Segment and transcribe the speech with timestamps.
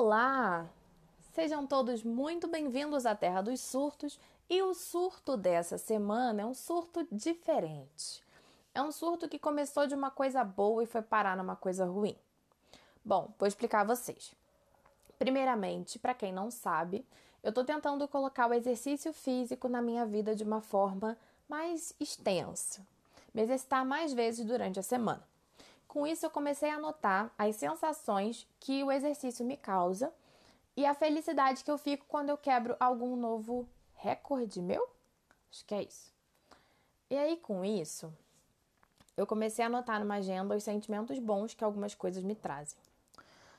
[0.00, 0.70] Olá!
[1.32, 4.16] Sejam todos muito bem-vindos à Terra dos Surtos
[4.48, 8.22] e o surto dessa semana é um surto diferente.
[8.72, 12.14] É um surto que começou de uma coisa boa e foi parar numa coisa ruim.
[13.04, 14.32] Bom, vou explicar a vocês.
[15.18, 17.04] Primeiramente, para quem não sabe,
[17.42, 21.18] eu estou tentando colocar o exercício físico na minha vida de uma forma
[21.48, 22.86] mais extensa,
[23.34, 25.26] me exercitar mais vezes durante a semana.
[25.88, 30.12] Com isso, eu comecei a anotar as sensações que o exercício me causa
[30.76, 34.86] e a felicidade que eu fico quando eu quebro algum novo recorde meu.
[35.50, 36.12] Acho que é isso.
[37.10, 38.12] E aí, com isso,
[39.16, 42.78] eu comecei a anotar numa agenda os sentimentos bons que algumas coisas me trazem.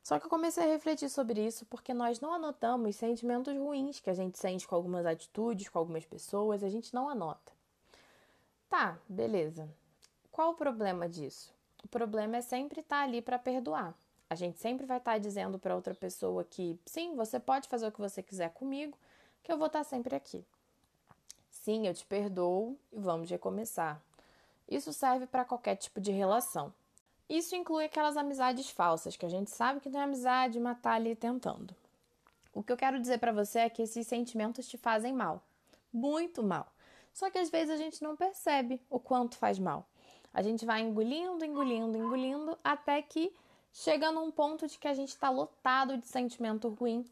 [0.00, 4.10] Só que eu comecei a refletir sobre isso porque nós não anotamos sentimentos ruins que
[4.10, 7.52] a gente sente com algumas atitudes, com algumas pessoas, a gente não anota.
[8.68, 9.68] Tá, beleza.
[10.30, 11.52] Qual o problema disso?
[11.82, 13.94] O problema é sempre estar tá ali para perdoar.
[14.28, 17.86] A gente sempre vai estar tá dizendo para outra pessoa que sim, você pode fazer
[17.86, 18.96] o que você quiser comigo,
[19.42, 20.44] que eu vou estar tá sempre aqui.
[21.50, 24.02] Sim, eu te perdoo e vamos recomeçar.
[24.68, 26.72] Isso serve para qualquer tipo de relação.
[27.28, 30.92] Isso inclui aquelas amizades falsas, que a gente sabe que não é amizade, mas tá
[30.92, 31.74] ali tentando.
[32.54, 35.42] O que eu quero dizer para você é que esses sentimentos te fazem mal.
[35.92, 36.66] Muito mal.
[37.12, 39.86] Só que às vezes a gente não percebe o quanto faz mal.
[40.32, 43.32] A gente vai engolindo, engolindo, engolindo, até que
[43.72, 47.04] chega num ponto de que a gente está lotado de sentimento ruim.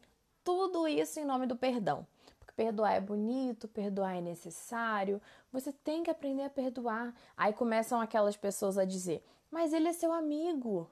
[0.43, 2.05] Tudo isso em nome do perdão.
[2.39, 7.13] Porque perdoar é bonito, perdoar é necessário, você tem que aprender a perdoar.
[7.37, 10.89] Aí começam aquelas pessoas a dizer: Mas ele é seu amigo.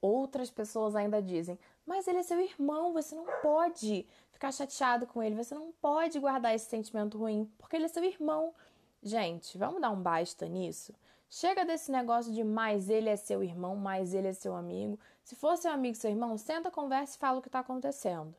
[0.00, 5.22] Outras pessoas ainda dizem: Mas ele é seu irmão, você não pode ficar chateado com
[5.22, 8.54] ele, você não pode guardar esse sentimento ruim, porque ele é seu irmão.
[9.02, 10.94] Gente, vamos dar um basta nisso?
[11.32, 14.98] Chega desse negócio de mais ele é seu irmão, mais ele é seu amigo.
[15.22, 18.34] Se for seu amigo, seu irmão, senta, conversa e fala o que está acontecendo.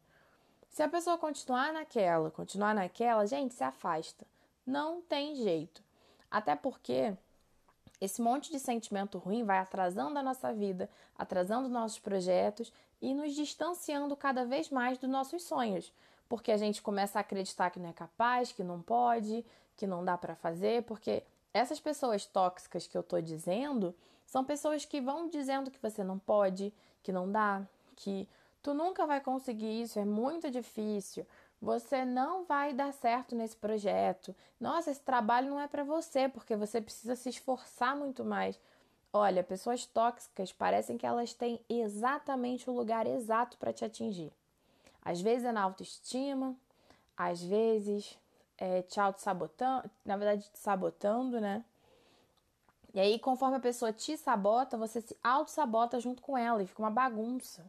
[0.67, 4.27] Se a pessoa continuar naquela, continuar naquela, gente, se afasta.
[4.67, 5.81] Não tem jeito.
[6.29, 7.15] Até porque
[8.01, 13.33] esse monte de sentimento ruim vai atrasando a nossa vida, atrasando nossos projetos e nos
[13.33, 15.93] distanciando cada vez mais dos nossos sonhos.
[16.27, 19.45] Porque a gente começa a acreditar que não é capaz, que não pode,
[19.77, 21.23] que não dá para fazer, porque
[21.53, 23.93] essas pessoas tóxicas que eu tô dizendo
[24.25, 26.73] são pessoas que vão dizendo que você não pode,
[27.03, 27.61] que não dá,
[27.95, 28.27] que
[28.63, 31.25] tu nunca vai conseguir isso, é muito difícil.
[31.61, 34.35] Você não vai dar certo nesse projeto.
[34.59, 38.59] Nossa, esse trabalho não é para você, porque você precisa se esforçar muito mais.
[39.13, 44.31] Olha, pessoas tóxicas parecem que elas têm exatamente o lugar exato para te atingir.
[45.03, 46.55] Às vezes é na autoestima,
[47.17, 48.17] às vezes
[48.61, 51.65] é, te auto-sabotando, na verdade te sabotando, né?
[52.93, 56.83] E aí, conforme a pessoa te sabota, você se auto-sabota junto com ela e fica
[56.83, 57.65] uma bagunça.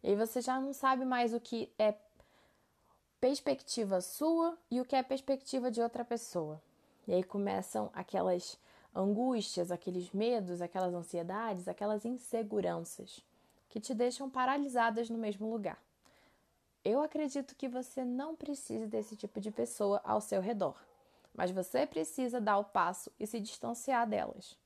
[0.00, 1.96] E aí você já não sabe mais o que é
[3.20, 6.62] perspectiva sua e o que é perspectiva de outra pessoa.
[7.08, 8.56] E aí começam aquelas
[8.94, 13.24] angústias, aqueles medos, aquelas ansiedades, aquelas inseguranças
[13.68, 15.82] que te deixam paralisadas no mesmo lugar.
[16.90, 20.74] Eu acredito que você não precise desse tipo de pessoa ao seu redor,
[21.34, 24.56] mas você precisa dar o passo e se distanciar delas.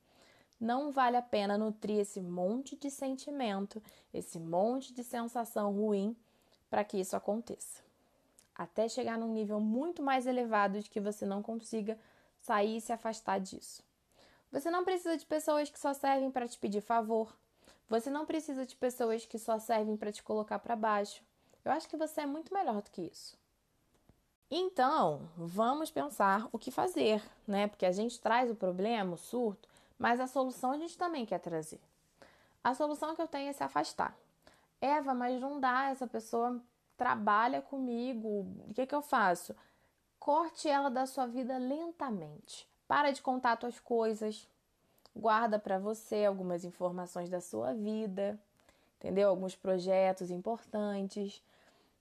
[0.60, 3.82] Não vale a pena nutrir esse monte de sentimento,
[4.14, 6.16] esse monte de sensação ruim
[6.70, 7.82] para que isso aconteça.
[8.54, 11.98] Até chegar num nível muito mais elevado de que você não consiga
[12.38, 13.82] sair e se afastar disso.
[14.52, 17.36] Você não precisa de pessoas que só servem para te pedir favor.
[17.88, 21.20] Você não precisa de pessoas que só servem para te colocar para baixo.
[21.64, 23.36] Eu acho que você é muito melhor do que isso.
[24.50, 27.68] Então, vamos pensar o que fazer, né?
[27.68, 29.68] Porque a gente traz o problema, o surto,
[29.98, 31.80] mas a solução a gente também quer trazer.
[32.62, 34.14] A solução que eu tenho é se afastar.
[34.80, 36.60] Eva, mas não dá, essa pessoa
[36.96, 38.46] trabalha comigo.
[38.68, 39.56] O que, que eu faço?
[40.18, 42.68] Corte ela da sua vida lentamente.
[42.86, 44.46] Para de contar suas coisas.
[45.14, 48.38] Guarda para você algumas informações da sua vida,
[49.02, 49.28] entendeu?
[49.28, 51.42] Alguns projetos importantes.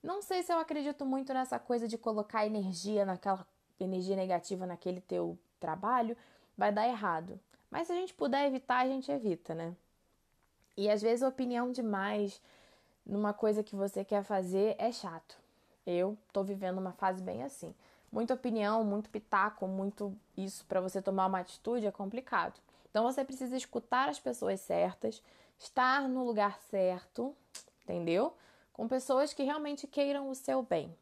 [0.04, 3.46] Não sei se eu acredito muito nessa coisa de colocar energia naquela
[3.80, 6.16] energia negativa naquele teu trabalho,
[6.56, 7.40] vai dar errado.
[7.72, 9.76] Mas se a gente puder evitar, a gente evita, né?
[10.78, 12.40] E às vezes opinião demais
[13.04, 15.40] numa coisa que você quer fazer é chato.
[15.86, 17.74] Eu tô vivendo uma fase bem assim.
[18.12, 22.60] Muita opinião, muito pitaco, muito isso para você tomar uma atitude é complicado.
[22.92, 25.24] Então você precisa escutar as pessoas certas,
[25.64, 27.36] estar no lugar certo,
[27.84, 28.36] entendeu?
[28.82, 30.96] com pessoas que realmente queiram o seu bem.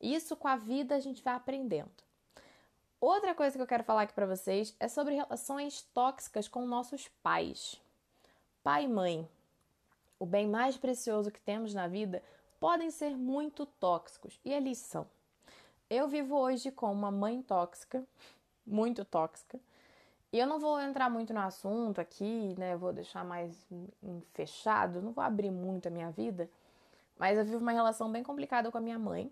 [0.00, 1.90] Isso com a vida a gente vai aprendendo.
[3.00, 7.08] Outra coisa que eu quero falar aqui para vocês é sobre relações tóxicas com nossos
[7.24, 7.80] pais.
[8.62, 9.28] Pai e mãe,
[10.16, 12.22] o bem mais precioso que temos na vida,
[12.60, 15.04] podem ser muito tóxicos e eles são.
[15.90, 18.04] Eu vivo hoje com uma mãe tóxica,
[18.64, 19.58] muito tóxica,
[20.34, 22.76] e eu não vou entrar muito no assunto aqui, né?
[22.76, 23.56] Vou deixar mais
[24.32, 26.50] fechado, não vou abrir muito a minha vida,
[27.16, 29.30] mas eu vivo uma relação bem complicada com a minha mãe.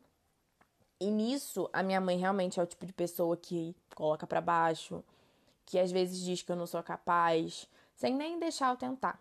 [1.01, 5.03] E nisso, a minha mãe realmente é o tipo de pessoa que coloca para baixo,
[5.67, 9.19] que às vezes diz que eu não sou capaz, sem nem deixar eu tentar.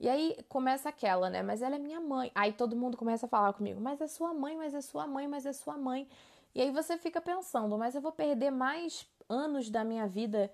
[0.00, 1.42] E aí começa aquela, né?
[1.42, 2.32] Mas ela é minha mãe.
[2.34, 5.28] Aí todo mundo começa a falar comigo: Mas é sua mãe, mas é sua mãe,
[5.28, 6.08] mas é sua mãe.
[6.54, 10.50] E aí você fica pensando: Mas eu vou perder mais anos da minha vida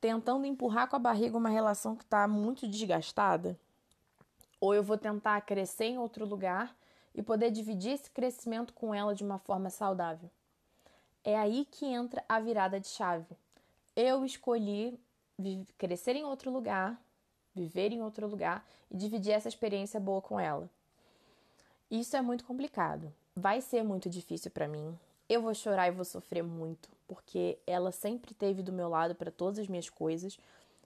[0.00, 3.58] tentando empurrar com a barriga uma relação que está muito desgastada?
[4.60, 6.74] Ou eu vou tentar crescer em outro lugar
[7.14, 10.30] e poder dividir esse crescimento com ela de uma forma saudável?
[11.22, 13.36] É aí que entra a virada de chave.
[13.94, 14.98] Eu escolhi
[15.76, 17.00] crescer em outro lugar,
[17.54, 20.68] viver em outro lugar e dividir essa experiência boa com ela.
[21.90, 23.12] Isso é muito complicado.
[23.34, 24.98] Vai ser muito difícil para mim.
[25.28, 29.32] Eu vou chorar e vou sofrer muito, porque ela sempre teve do meu lado para
[29.32, 30.38] todas as minhas coisas.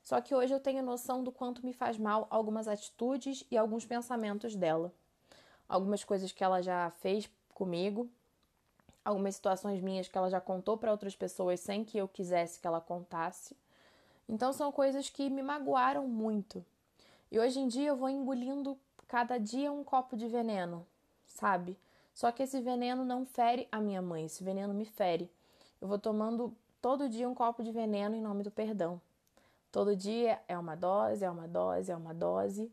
[0.02, 3.84] Só que hoje eu tenho noção do quanto me faz mal algumas atitudes e alguns
[3.84, 4.90] pensamentos dela.
[5.68, 8.08] Algumas coisas que ela já fez comigo,
[9.04, 12.66] algumas situações minhas que ela já contou para outras pessoas sem que eu quisesse que
[12.66, 13.54] ela contasse.
[14.26, 16.64] Então são coisas que me magoaram muito.
[17.30, 20.86] E hoje em dia eu vou engolindo cada dia um copo de veneno,
[21.26, 21.78] sabe?
[22.14, 25.30] Só que esse veneno não fere a minha mãe, esse veneno me fere.
[25.84, 28.98] Eu vou tomando todo dia um copo de veneno em nome do perdão.
[29.70, 32.72] Todo dia é uma dose, é uma dose, é uma dose.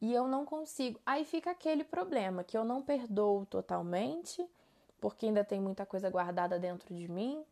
[0.00, 1.00] E eu não consigo.
[1.04, 4.48] Aí fica aquele problema que eu não perdoo totalmente,
[5.00, 7.42] porque ainda tem muita coisa guardada dentro de mim.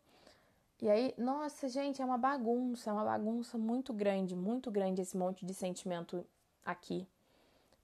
[0.81, 5.17] E aí, nossa, gente, é uma bagunça, é uma bagunça muito grande, muito grande esse
[5.17, 6.25] monte de sentimento
[6.65, 7.05] aqui.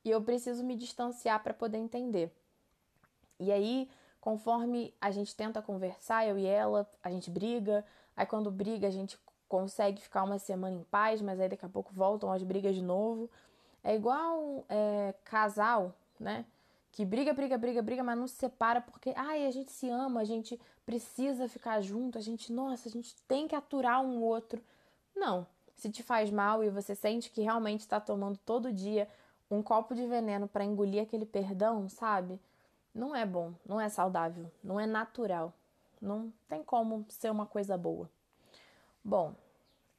[0.06, 2.32] E eu preciso me distanciar para poder entender.
[3.38, 3.90] E aí,
[4.26, 7.86] conforme a gente tenta conversar, eu e ela, a gente briga.
[8.18, 11.70] Aí, quando briga, a gente consegue ficar uma semana em paz, mas aí daqui a
[11.70, 13.30] pouco voltam as brigas de novo.
[13.84, 16.44] É igual é, casal, né?
[16.92, 20.22] Que briga, briga, briga, briga, mas não se separa porque, ai, a gente se ama,
[20.22, 24.60] a gente precisa ficar junto, a gente, nossa, a gente tem que aturar um outro.
[25.16, 25.46] Não.
[25.76, 29.08] Se te faz mal e você sente que realmente está tomando todo dia
[29.52, 32.40] um copo de veneno para engolir aquele perdão, sabe?
[32.96, 35.54] Não é bom, não é saudável, não é natural.
[36.02, 38.10] Não tem como ser uma coisa boa.
[39.04, 39.36] Bom,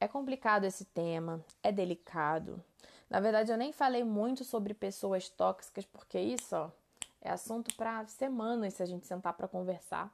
[0.01, 2.63] é complicado esse tema, é delicado.
[3.11, 6.71] Na verdade, eu nem falei muito sobre pessoas tóxicas, porque isso ó,
[7.21, 10.11] é assunto para semanas se a gente sentar para conversar.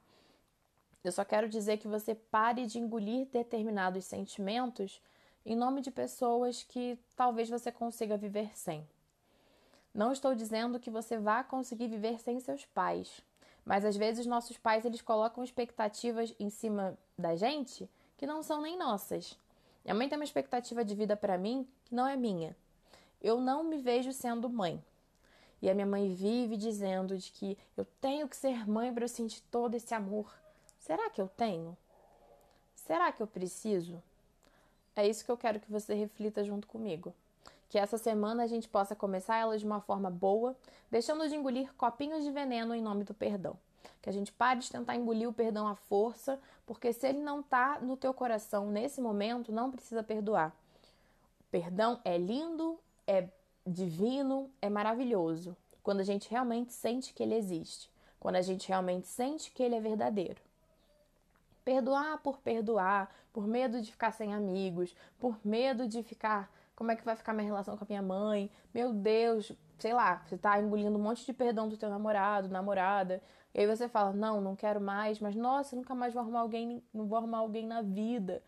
[1.03, 5.01] Eu só quero dizer que você pare de engolir determinados sentimentos
[5.45, 8.87] em nome de pessoas que talvez você consiga viver sem.
[9.93, 13.21] Não estou dizendo que você vá conseguir viver sem seus pais,
[13.63, 17.87] mas às vezes nossos pais eles colocam expectativas em cima da gente
[18.17, 19.37] que não são nem nossas.
[19.85, 22.55] Minha mãe tem uma expectativa de vida para mim que não é minha.
[23.21, 24.83] Eu não me vejo sendo mãe.
[25.61, 29.09] E a minha mãe vive dizendo de que eu tenho que ser mãe para eu
[29.09, 30.33] sentir todo esse amor.
[30.79, 31.77] Será que eu tenho?
[32.75, 34.01] Será que eu preciso?
[34.95, 37.13] É isso que eu quero que você reflita junto comigo.
[37.73, 40.55] Que essa semana a gente possa começar ela de uma forma boa,
[40.91, 43.57] deixando de engolir copinhos de veneno em nome do perdão.
[43.99, 47.39] Que a gente pare de tentar engolir o perdão à força, porque se ele não
[47.39, 50.55] está no teu coração nesse momento, não precisa perdoar.
[51.39, 53.27] O perdão é lindo, é
[53.65, 55.57] divino, é maravilhoso.
[55.81, 59.73] Quando a gente realmente sente que ele existe, quando a gente realmente sente que ele
[59.73, 60.39] é verdadeiro.
[61.65, 66.51] Perdoar por perdoar, por medo de ficar sem amigos, por medo de ficar
[66.83, 68.51] como é que vai ficar minha relação com a minha mãe?
[68.73, 73.23] Meu Deus, sei lá, você tá engolindo um monte de perdão do teu namorado, namorada.
[73.53, 76.83] E aí você fala: "Não, não quero mais", mas nossa, nunca mais vou arrumar alguém,
[76.93, 78.43] não vou arrumar alguém na vida.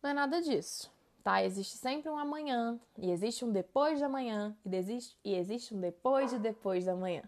[0.00, 0.88] Não é nada disso.
[1.24, 1.42] Tá?
[1.42, 5.80] Existe sempre um amanhã, e existe um depois de amanhã, e existe, e existe um
[5.80, 7.24] depois de depois da manhã.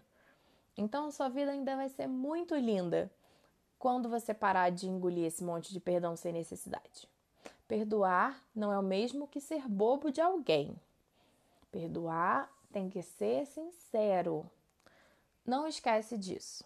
[0.77, 3.11] Então, sua vida ainda vai ser muito linda
[3.77, 7.09] quando você parar de engolir esse monte de perdão sem necessidade.
[7.71, 10.75] Perdoar não é o mesmo que ser bobo de alguém.
[11.71, 14.45] Perdoar tem que ser sincero.
[15.45, 16.65] Não esquece disso.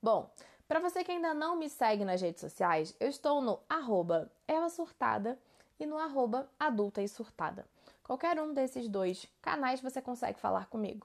[0.00, 0.30] Bom,
[0.68, 4.68] para você que ainda não me segue nas redes sociais, eu estou no arroba Eva
[4.68, 5.36] Surtada
[5.80, 7.66] e no arroba Adulta e Surtada.
[8.04, 11.04] Qualquer um desses dois canais você consegue falar comigo.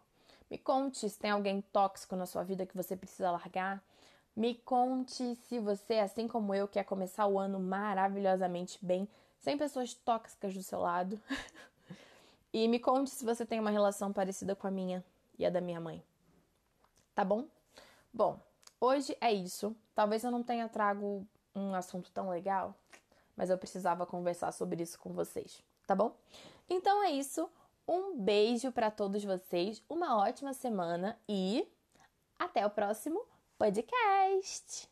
[0.52, 3.84] Me conte se tem alguém tóxico na sua vida que você precisa largar,
[4.36, 9.08] me conte se você, assim como eu, quer começar o ano maravilhosamente bem,
[9.40, 11.20] sem pessoas tóxicas do seu lado.
[12.58, 15.04] E me conte se você tem uma relação parecida com a minha
[15.38, 16.02] e a da minha mãe.
[17.14, 17.50] Tá bom?
[18.14, 18.40] Bom,
[18.80, 19.76] hoje é isso.
[19.94, 22.74] Talvez eu não tenha trago um assunto tão legal,
[23.36, 26.16] mas eu precisava conversar sobre isso com vocês, tá bom?
[26.70, 27.50] Então é isso.
[27.86, 31.68] Um beijo para todos vocês, uma ótima semana e
[32.40, 33.22] até o próximo
[33.60, 34.88] podcast.